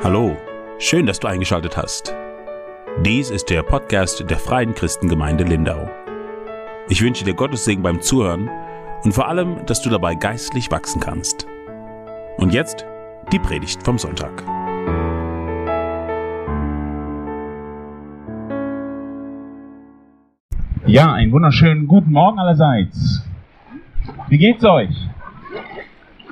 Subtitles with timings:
[0.00, 0.36] Hallo,
[0.78, 2.14] schön, dass du eingeschaltet hast.
[3.04, 5.90] Dies ist der Podcast der Freien Christengemeinde Lindau.
[6.88, 8.48] Ich wünsche dir Gottes Segen beim Zuhören
[9.02, 11.48] und vor allem, dass du dabei geistlich wachsen kannst.
[12.36, 12.86] Und jetzt
[13.32, 14.44] die Predigt vom Sonntag.
[20.86, 23.26] Ja, einen wunderschönen guten Morgen allerseits.
[24.28, 25.07] Wie geht's euch?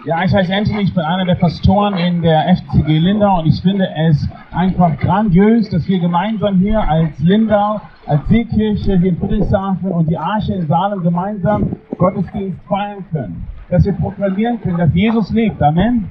[0.07, 3.61] Ja, ich heiße Anthony, ich bin einer der Pastoren in der FCG Lindau und ich
[3.61, 9.91] finde es einfach grandios, dass wir gemeinsam hier als Lindau, als Seekirche hier in Friedrichshafen
[9.91, 13.49] und die Arche in Salem gemeinsam Gottesdienst feiern können.
[13.69, 15.61] Dass wir proklamieren können, dass Jesus lebt.
[15.61, 16.09] Amen.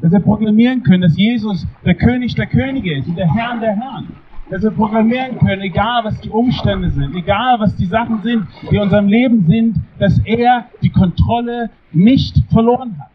[0.00, 3.74] Dass wir proklamieren können, dass Jesus der König der Könige ist und der Herr der
[3.74, 4.12] Herren
[4.50, 8.76] dass wir proklamieren können, egal was die Umstände sind, egal was die Sachen sind, die
[8.76, 13.13] in unserem Leben sind, dass er die Kontrolle nicht verloren hat.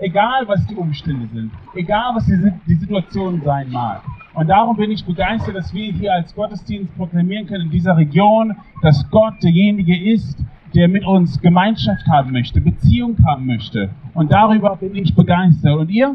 [0.00, 4.02] Egal was die Umstände sind, egal was die, Situation sein mag.
[4.34, 8.54] Und darum bin ich begeistert, dass wir hier als Gottesdienst proklamieren können in dieser Region,
[8.82, 10.38] dass Gott derjenige ist,
[10.74, 13.90] der mit uns Gemeinschaft haben möchte, Beziehung haben möchte.
[14.14, 15.76] Und darüber bin ich begeistert.
[15.76, 16.14] Und ihr?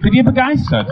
[0.00, 0.90] Bin ihr begeistert?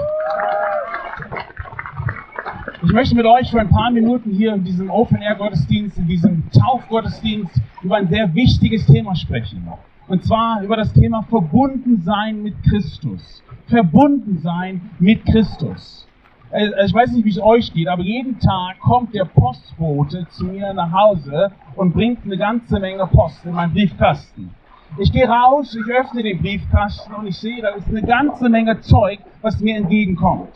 [2.83, 7.61] Ich möchte mit euch für ein paar Minuten hier in diesem Open-Air-Gottesdienst, in diesem Taufgottesdienst
[7.83, 9.67] über ein sehr wichtiges Thema sprechen.
[10.11, 13.45] Und zwar über das Thema Verbundensein mit Christus.
[13.69, 16.05] Verbundensein mit Christus.
[16.51, 20.47] Äh, ich weiß nicht, wie es euch geht, aber jeden Tag kommt der Postbote zu
[20.47, 24.51] mir nach Hause und bringt eine ganze Menge Post in meinen Briefkasten.
[24.99, 28.81] Ich gehe raus, ich öffne den Briefkasten und ich sehe, da ist eine ganze Menge
[28.81, 30.51] Zeug, was mir entgegenkommt.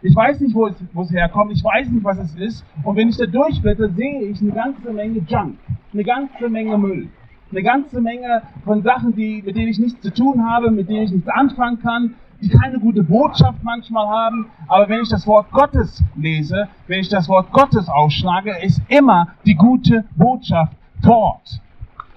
[0.00, 2.64] Ich weiß nicht, wo es, wo es herkommt, ich weiß nicht, was es ist.
[2.82, 5.58] Und wenn ich da durchblätter, sehe ich eine ganze Menge Junk,
[5.92, 7.10] eine ganze Menge Müll,
[7.50, 11.02] eine ganze Menge von Sachen, die, mit denen ich nichts zu tun habe, mit denen
[11.02, 14.46] ich nichts anfangen kann, die keine gute Botschaft manchmal haben.
[14.68, 19.28] Aber wenn ich das Wort Gottes lese, wenn ich das Wort Gottes ausschlage, ist immer
[19.44, 20.72] die gute Botschaft
[21.02, 21.60] dort.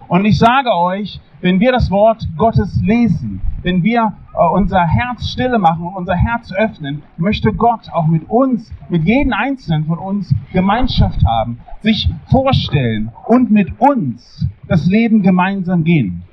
[0.07, 5.29] Und ich sage euch, wenn wir das Wort Gottes lesen, wenn wir äh, unser Herz
[5.29, 9.97] stille machen und unser Herz öffnen, möchte Gott auch mit uns, mit jedem Einzelnen von
[9.97, 16.23] uns Gemeinschaft haben, sich vorstellen und mit uns das Leben gemeinsam gehen.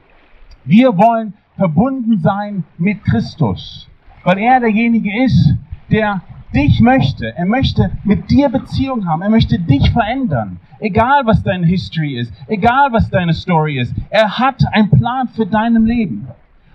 [0.64, 3.88] Wir wollen verbunden sein mit Christus,
[4.24, 5.54] weil er derjenige ist,
[5.90, 6.22] der
[6.54, 7.36] dich möchte.
[7.36, 9.22] Er möchte mit dir Beziehung haben.
[9.22, 10.58] Er möchte dich verändern.
[10.78, 13.94] Egal was deine History ist, egal was deine Story ist.
[14.10, 16.28] Er hat einen Plan für dein Leben.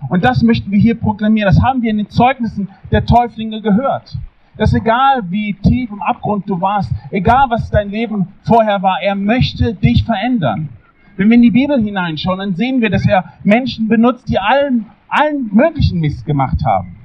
[0.09, 1.47] Und das möchten wir hier proklamieren.
[1.47, 4.17] Das haben wir in den Zeugnissen der Täuflinge gehört.
[4.57, 9.15] Dass egal wie tief im Abgrund du warst, egal was dein Leben vorher war, er
[9.15, 10.69] möchte dich verändern.
[11.17, 14.85] Wenn wir in die Bibel hineinschauen, dann sehen wir, dass er Menschen benutzt, die allen,
[15.07, 16.95] allen möglichen Mist gemacht haben.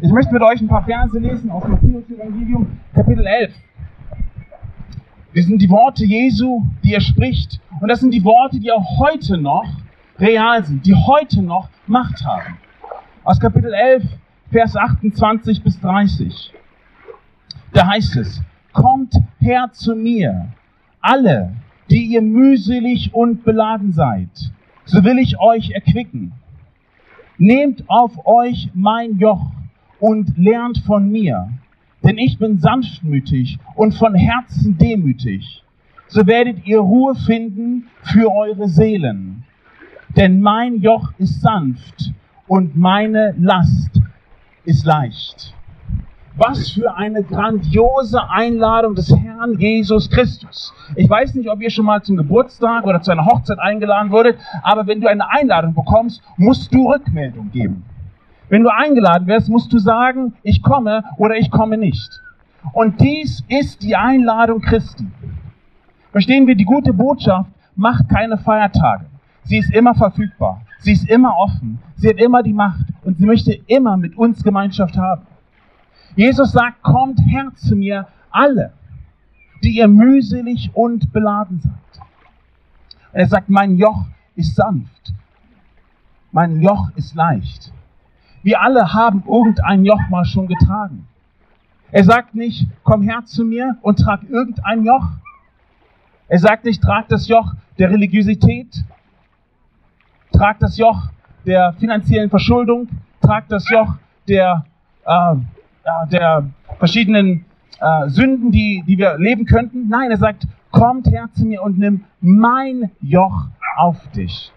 [0.00, 3.54] Ich möchte mit euch ein paar Verse lesen aus Matthäus Evangelium, Kapitel 11.
[5.34, 7.60] Das sind die Worte Jesu, die er spricht.
[7.80, 9.66] Und das sind die Worte, die auch heute noch
[10.18, 12.58] real sind, die heute noch Macht haben.
[13.22, 14.02] Aus Kapitel 11,
[14.50, 16.52] Vers 28 bis 30.
[17.72, 18.42] Da heißt es,
[18.72, 20.48] kommt her zu mir,
[21.00, 21.52] alle,
[21.90, 24.30] die ihr mühselig und beladen seid,
[24.84, 26.32] so will ich euch erquicken.
[27.38, 29.50] Nehmt auf euch mein Joch
[30.00, 31.50] und lernt von mir,
[32.02, 35.62] denn ich bin sanftmütig und von Herzen demütig.
[36.08, 39.35] So werdet ihr Ruhe finden für eure Seelen.
[40.16, 42.12] Denn mein Joch ist sanft
[42.48, 44.00] und meine Last
[44.64, 45.52] ist leicht.
[46.38, 50.72] Was für eine grandiose Einladung des Herrn Jesus Christus.
[50.94, 54.38] Ich weiß nicht, ob ihr schon mal zum Geburtstag oder zu einer Hochzeit eingeladen wurdet,
[54.62, 57.84] aber wenn du eine Einladung bekommst, musst du Rückmeldung geben.
[58.48, 62.22] Wenn du eingeladen wirst, musst du sagen, ich komme oder ich komme nicht.
[62.72, 65.06] Und dies ist die Einladung Christi.
[66.12, 69.06] Verstehen wir, die gute Botschaft macht keine Feiertage.
[69.46, 70.62] Sie ist immer verfügbar.
[70.80, 71.78] Sie ist immer offen.
[71.96, 75.26] Sie hat immer die Macht und sie möchte immer mit uns Gemeinschaft haben.
[76.16, 78.72] Jesus sagt, kommt her zu mir alle,
[79.62, 82.02] die ihr mühselig und beladen seid.
[83.12, 85.12] Und er sagt, mein Joch ist sanft.
[86.32, 87.72] Mein Joch ist leicht.
[88.42, 91.06] Wir alle haben irgendein Joch mal schon getragen.
[91.90, 95.08] Er sagt nicht, komm her zu mir und trag irgendein Joch.
[96.28, 98.84] Er sagt nicht, trag das Joch der Religiosität,
[100.36, 101.08] trag das Joch
[101.44, 102.88] der finanziellen Verschuldung,
[103.20, 103.94] trag das Joch
[104.28, 104.64] der,
[105.04, 105.34] äh,
[106.10, 106.46] der
[106.78, 107.44] verschiedenen
[107.80, 109.88] äh, Sünden, die, die wir leben könnten.
[109.88, 113.46] Nein, er sagt, kommt her zu mir und nimm mein Joch
[113.76, 114.52] auf dich.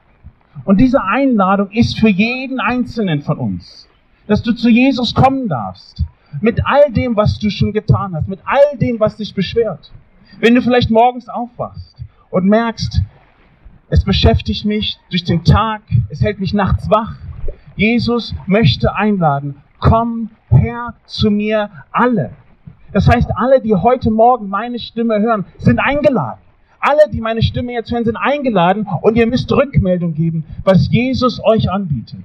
[0.66, 3.88] Und diese Einladung ist für jeden Einzelnen von uns,
[4.28, 6.04] dass du zu Jesus kommen darfst,
[6.42, 9.92] Mit all dem, was du schon getan hast, mit all dem, was dich beschwert.
[10.40, 11.98] Wenn du vielleicht morgens aufwachst
[12.30, 13.02] und merkst,
[13.90, 17.16] es beschäftigt mich durch den Tag, es hält mich nachts wach.
[17.76, 22.32] Jesus möchte einladen, komm her zu mir alle.
[22.92, 26.40] Das heißt, alle, die heute Morgen meine Stimme hören, sind eingeladen.
[26.80, 31.44] Alle, die meine Stimme jetzt hören, sind eingeladen und ihr müsst Rückmeldung geben, was Jesus
[31.44, 32.24] euch anbietet.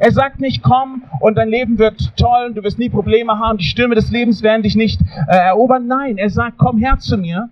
[0.00, 3.58] Er sagt nicht, komm und dein Leben wird toll und du wirst nie Probleme haben,
[3.58, 5.86] die Stürme des Lebens werden dich nicht äh, erobern.
[5.86, 7.48] Nein, er sagt, komm her zu mir,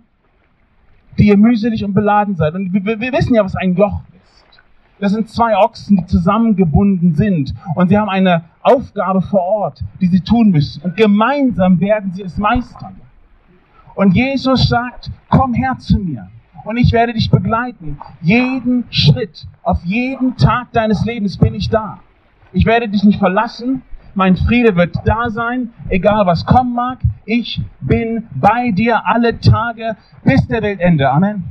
[1.17, 2.55] die ihr mühselig und beladen seid.
[2.55, 4.61] Und wir, wir wissen ja, was ein Joch ist.
[4.99, 10.07] Das sind zwei Ochsen, die zusammengebunden sind und sie haben eine Aufgabe vor Ort, die
[10.07, 10.81] sie tun müssen.
[10.83, 12.95] Und gemeinsam werden sie es meistern.
[13.95, 16.29] Und Jesus sagt, komm her zu mir
[16.63, 17.97] und ich werde dich begleiten.
[18.21, 21.99] Jeden Schritt, auf jeden Tag deines Lebens bin ich da.
[22.51, 23.81] Ich werde dich nicht verlassen.
[24.15, 26.99] Mein Friede wird da sein, egal was kommen mag.
[27.25, 31.09] Ich bin bei dir alle Tage bis der Weltende.
[31.09, 31.43] Amen.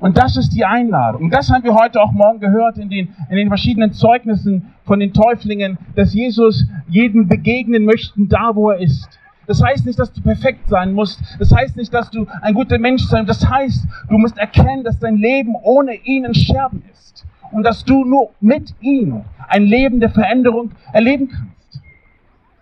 [0.00, 1.24] Und das ist die Einladung.
[1.24, 5.00] Und das haben wir heute auch morgen gehört in den, in den verschiedenen Zeugnissen von
[5.00, 9.18] den Täuflingen, dass Jesus jedem begegnen möchte, da wo er ist.
[9.46, 11.20] Das heißt nicht, dass du perfekt sein musst.
[11.38, 13.42] Das heißt nicht, dass du ein guter Mensch sein musst.
[13.42, 17.24] Das heißt, du musst erkennen, dass dein Leben ohne ihn ein Scherben ist.
[17.52, 21.80] Und dass du nur mit ihm ein Leben der Veränderung erleben kannst.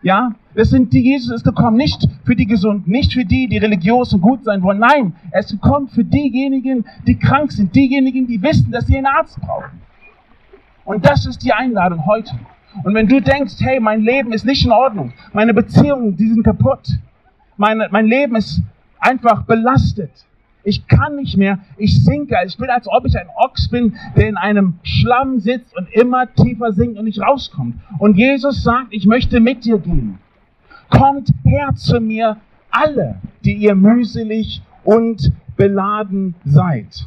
[0.03, 3.59] Ja, das sind die, Jesus ist gekommen, nicht für die Gesunden, nicht für die, die
[3.59, 4.79] religiös und gut sein wollen.
[4.79, 9.07] Nein, er ist gekommen für diejenigen, die krank sind, diejenigen, die wissen, dass sie einen
[9.07, 9.81] Arzt brauchen.
[10.85, 12.33] Und das ist die Einladung heute.
[12.83, 16.43] Und wenn du denkst, hey, mein Leben ist nicht in Ordnung, meine Beziehungen, die sind
[16.43, 16.99] kaputt,
[17.57, 18.61] meine, mein Leben ist
[18.99, 20.11] einfach belastet,
[20.65, 24.29] ich kann nicht mehr, ich sinke, ich bin, als ob ich ein Ochs bin, der
[24.29, 27.77] in einem Schlamm sitzt und immer tiefer sinkt und nicht rauskommt.
[27.99, 30.19] Und Jesus sagt, ich möchte mit dir gehen.
[30.89, 32.39] Kommt her zu mir,
[32.71, 37.07] alle, die ihr mühselig und beladen seid.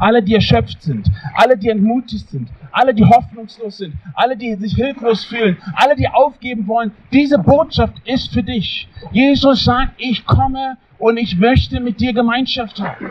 [0.00, 4.74] Alle, die erschöpft sind, alle, die entmutigt sind, alle, die hoffnungslos sind, alle, die sich
[4.74, 6.92] hilflos fühlen, alle, die aufgeben wollen.
[7.12, 8.88] Diese Botschaft ist für dich.
[9.12, 13.10] Jesus sagt, ich komme und ich möchte mit dir Gemeinschaft haben.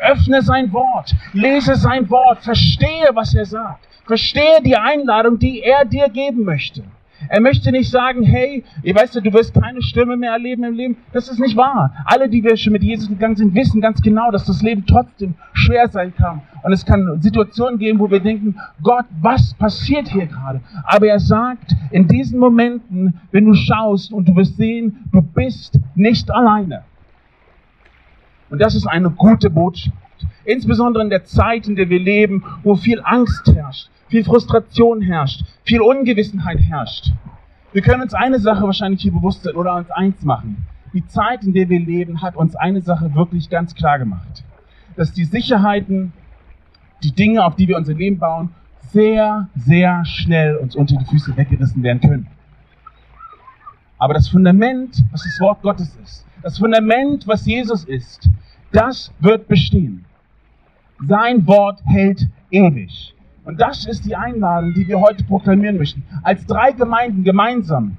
[0.00, 5.84] Öffne sein Wort, lese sein Wort, verstehe, was er sagt, verstehe die Einladung, die er
[5.84, 6.82] dir geben möchte.
[7.28, 10.74] Er möchte nicht sagen, hey, ihr weißt ja, du wirst keine Stimme mehr erleben im
[10.74, 10.96] Leben.
[11.12, 11.92] Das ist nicht wahr.
[12.04, 15.34] Alle, die wir schon mit Jesus gegangen sind, wissen ganz genau, dass das Leben trotzdem
[15.52, 16.42] schwer sein kann.
[16.62, 20.60] Und es kann Situationen geben, wo wir denken, Gott, was passiert hier gerade?
[20.84, 25.78] Aber er sagt, in diesen Momenten, wenn du schaust und du wirst sehen, du bist
[25.94, 26.84] nicht alleine.
[28.50, 29.96] Und das ist eine gute Botschaft.
[30.44, 35.44] Insbesondere in der Zeit, in der wir leben, wo viel Angst herrscht, viel Frustration herrscht,
[35.62, 37.12] viel Ungewissenheit herrscht.
[37.72, 40.66] Wir können uns eine Sache wahrscheinlich hier bewusst sein oder uns eins machen.
[40.92, 44.42] Die Zeit, in der wir leben, hat uns eine Sache wirklich ganz klar gemacht.
[44.96, 46.12] Dass die Sicherheiten,
[47.04, 48.50] die Dinge, auf die wir unser Leben bauen,
[48.92, 52.26] sehr, sehr schnell uns unter die Füße weggerissen werden können.
[53.98, 58.28] Aber das Fundament, was das Wort Gottes ist, das Fundament, was Jesus ist,
[58.72, 60.04] das wird bestehen.
[61.06, 63.14] Sein Wort hält ewig.
[63.44, 66.04] Und das ist die Einladung, die wir heute proklamieren möchten.
[66.22, 67.96] Als drei Gemeinden gemeinsam.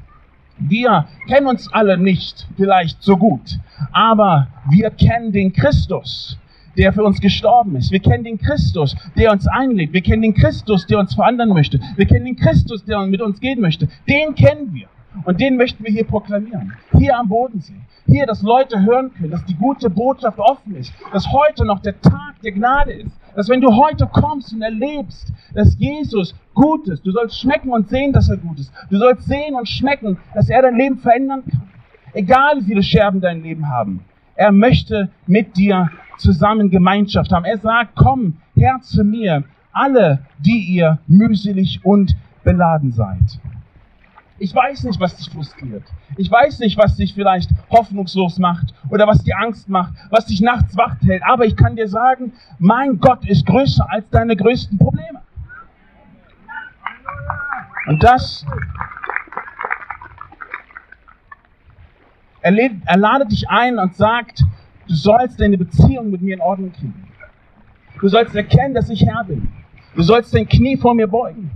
[0.59, 3.57] Wir kennen uns alle nicht vielleicht so gut,
[3.91, 6.37] aber wir kennen den Christus,
[6.77, 7.91] der für uns gestorben ist.
[7.91, 9.91] Wir kennen den Christus, der uns einlädt.
[9.91, 11.79] Wir kennen den Christus, der uns verändern möchte.
[11.95, 13.87] Wir kennen den Christus, der mit uns gehen möchte.
[14.07, 14.87] Den kennen wir.
[15.25, 16.73] Und den möchten wir hier proklamieren.
[16.95, 17.73] Hier am Bodensee.
[18.05, 20.93] Hier, dass Leute hören können, dass die gute Botschaft offen ist.
[21.11, 25.31] Dass heute noch der Tag der Gnade ist dass wenn du heute kommst und erlebst,
[25.53, 28.71] dass Jesus gut ist, du sollst schmecken und sehen, dass er gut ist.
[28.89, 31.69] Du sollst sehen und schmecken, dass er dein Leben verändern kann.
[32.13, 34.01] Egal wie viele Scherben dein Leben haben.
[34.35, 37.45] Er möchte mit dir zusammen Gemeinschaft haben.
[37.45, 43.39] Er sagt, komm her zu mir, alle, die ihr mühselig und beladen seid.
[44.41, 45.83] Ich weiß nicht, was dich frustriert.
[46.17, 50.41] Ich weiß nicht, was dich vielleicht hoffnungslos macht oder was dir Angst macht, was dich
[50.41, 51.21] nachts wach hält.
[51.23, 55.21] Aber ich kann dir sagen, mein Gott ist größer als deine größten Probleme.
[57.85, 58.43] Und das
[62.41, 64.43] er, ladet dich ein und sagt,
[64.87, 67.07] du sollst deine Beziehung mit mir in Ordnung kriegen.
[67.99, 69.49] Du sollst erkennen, dass ich Herr bin.
[69.93, 71.51] Du sollst dein Knie vor mir beugen.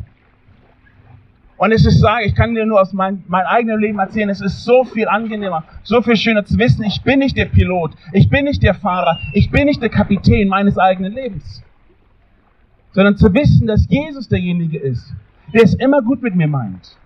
[1.57, 4.41] Und es ist, sage, ich kann dir nur aus mein, meinem eigenen Leben erzählen, es
[4.41, 8.29] ist so viel angenehmer, so viel schöner zu wissen, ich bin nicht der Pilot, ich
[8.29, 11.63] bin nicht der Fahrer, ich bin nicht der Kapitän meines eigenen Lebens.
[12.91, 15.13] Sondern zu wissen, dass Jesus derjenige ist,
[15.53, 16.97] der es immer gut mit mir meint.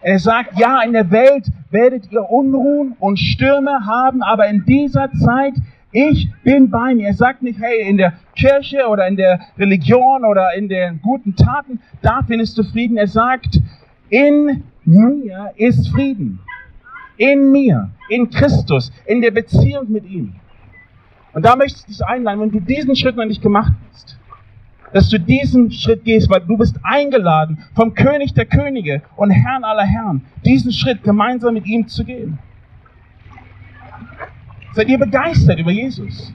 [0.00, 5.10] Er sagt, ja, in der Welt werdet ihr Unruhen und Stürme haben, aber in dieser
[5.12, 5.54] Zeit,
[5.92, 7.08] ich bin bei mir.
[7.08, 11.34] Er sagt nicht, hey, in der Kirche oder in der Religion oder in den guten
[11.34, 12.96] Taten, da findest du Frieden.
[12.96, 13.60] Er sagt,
[14.10, 16.40] in mir ist Frieden.
[17.16, 20.34] In mir, in Christus, in der Beziehung mit ihm.
[21.32, 24.18] Und da möchte ich dich einladen, wenn du diesen Schritt noch nicht gemacht hast,
[24.92, 29.64] dass du diesen Schritt gehst, weil du bist eingeladen vom König der Könige und Herrn
[29.64, 32.38] aller Herren, diesen Schritt gemeinsam mit ihm zu gehen.
[34.74, 36.32] Seid ihr begeistert über Jesus?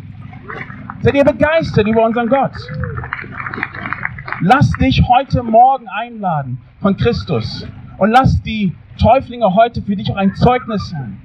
[1.02, 2.56] Seid ihr begeistert über unseren Gott?
[4.42, 10.18] Lass dich heute Morgen einladen von Christus und lass die Täuflinge heute für dich auch
[10.18, 11.20] ein Zeugnis sein,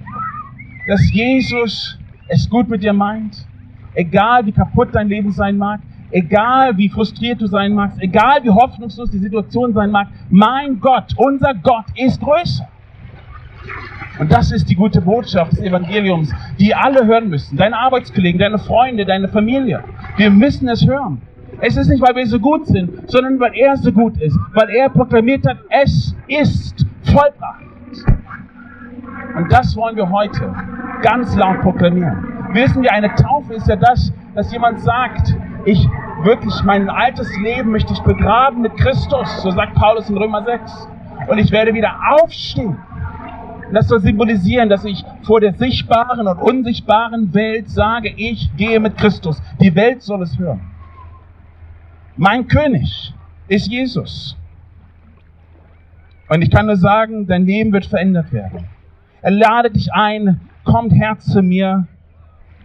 [0.87, 1.99] dass Jesus
[2.29, 3.47] es gut mit dir meint,
[3.95, 8.51] egal wie kaputt dein Leben sein mag, egal wie frustriert du sein magst, egal wie
[8.51, 12.69] hoffnungslos die Situation sein mag, mein Gott, unser Gott ist größer.
[14.19, 17.57] Und das ist die gute Botschaft des Evangeliums, die alle hören müssen.
[17.57, 19.85] Deine Arbeitskollegen, deine Freunde, deine Familie.
[20.17, 21.23] Wir müssen es hören.
[21.61, 24.37] Es ist nicht, weil wir so gut sind, sondern weil er so gut ist.
[24.55, 27.65] Weil er proklamiert hat, es ist vollbracht.
[29.37, 30.53] Und das wollen wir heute
[31.03, 32.27] ganz laut proklamieren.
[32.53, 35.89] Wissen wir, eine Taufe ist ja das, dass jemand sagt, ich
[36.23, 40.89] wirklich mein altes Leben möchte ich begraben mit Christus, so sagt Paulus in Römer 6.
[41.29, 42.79] Und ich werde wieder aufstehen.
[43.69, 48.81] Und das soll symbolisieren, dass ich vor der sichtbaren und unsichtbaren Welt sage, ich gehe
[48.81, 49.43] mit Christus.
[49.61, 50.63] Die Welt soll es hören.
[52.17, 53.15] Mein König
[53.47, 54.37] ist Jesus.
[56.31, 58.65] Und ich kann nur sagen, dein Leben wird verändert werden.
[59.21, 61.87] Er ladet dich ein, kommt her zu mir.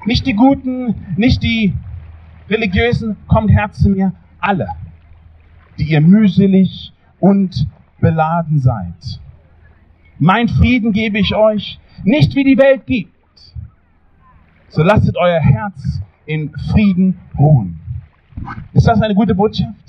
[0.05, 1.73] Nicht die Guten, nicht die
[2.49, 4.13] Religiösen, kommt her zu mir.
[4.39, 4.69] Alle,
[5.77, 7.67] die ihr mühselig und
[7.99, 9.19] beladen seid.
[10.23, 13.11] Mein Frieden gebe ich euch, nicht wie die Welt gibt.
[14.69, 17.81] So lasset euer Herz in Frieden ruhen.
[18.71, 19.83] Ist das eine gute Botschaft?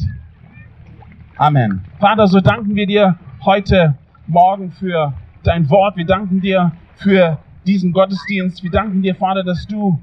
[1.36, 1.84] Amen.
[2.00, 3.94] Vater, so danken wir dir heute
[4.26, 5.14] Morgen für
[5.44, 5.96] dein Wort.
[5.96, 8.64] Wir danken dir für diesen Gottesdienst.
[8.64, 10.00] Wir danken dir, Vater, dass du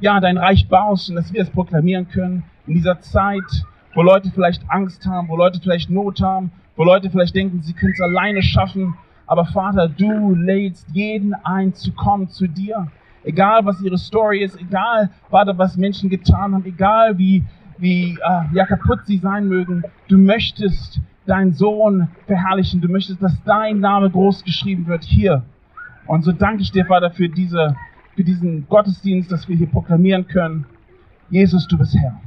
[0.00, 4.32] ja dein Reich baust und dass wir es proklamieren können in dieser Zeit, wo Leute
[4.34, 8.00] vielleicht Angst haben, wo Leute vielleicht Not haben, wo Leute vielleicht denken, sie können es
[8.00, 8.94] alleine schaffen.
[9.26, 12.88] Aber Vater, du lädst jeden ein zu kommen zu dir.
[13.22, 17.42] Egal was ihre Story ist, egal, Vater, was Menschen getan haben, egal wie,
[17.78, 23.42] wie äh, ja, kaputt sie sein mögen, du möchtest deinen Sohn verherrlichen, du möchtest, dass
[23.44, 25.42] dein Name groß geschrieben wird hier.
[26.06, 27.74] Und so danke ich dir, Vater, für, diese,
[28.14, 30.66] für diesen Gottesdienst, dass wir hier proklamieren können.
[31.30, 32.20] Jesus, du bist Herr.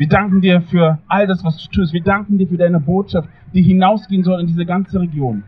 [0.00, 1.92] Wir danken dir für all das, was du tust.
[1.92, 5.44] Wir danken dir für deine Botschaft, die hinausgehen soll in diese ganze Region.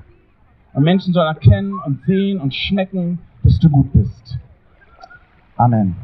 [0.75, 4.39] Und Menschen sollen erkennen und sehen und schmecken, dass du gut bist.
[5.57, 5.97] Amen.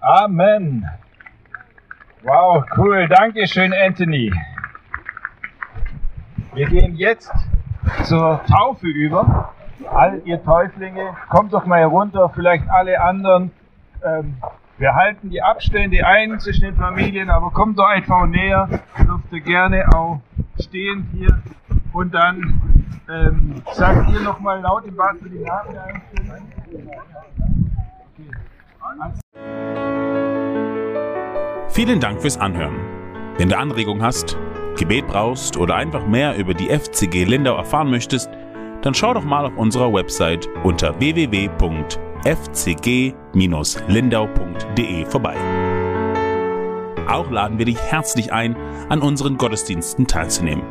[0.00, 0.88] Amen.
[2.22, 3.06] Wow, cool.
[3.06, 4.32] Dankeschön, Anthony.
[6.54, 7.30] Wir gehen jetzt
[8.04, 9.52] zur Taufe über.
[9.90, 13.50] All ihr Täuflinge, kommt doch mal herunter, vielleicht alle anderen.
[14.02, 14.36] Ähm,
[14.78, 18.68] wir halten die Abstände ein zwischen den Familien, aber kommt doch einfach näher.
[18.98, 20.20] Dürft ihr gerne auch
[20.60, 21.40] stehen hier.
[21.92, 22.60] Und dann
[23.08, 26.02] ähm, sagt ihr nochmal laut im Bad die Namen
[31.68, 32.74] Vielen Dank fürs Anhören.
[33.36, 34.36] Wenn du Anregungen hast,
[34.76, 38.28] Gebet brauchst oder einfach mehr über die FCG Lindau erfahren möchtest,
[38.82, 45.36] dann schau doch mal auf unserer Website unter www.fcg fcg-lindau.de vorbei.
[47.08, 48.56] Auch laden wir dich herzlich ein,
[48.88, 50.64] an unseren Gottesdiensten teilzunehmen,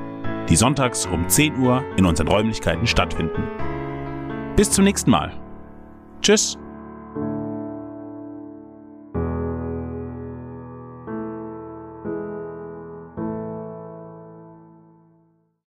[0.50, 3.44] die sonntags um 10 Uhr in unseren Räumlichkeiten stattfinden.
[4.56, 5.32] Bis zum nächsten Mal.
[6.22, 6.58] Tschüss.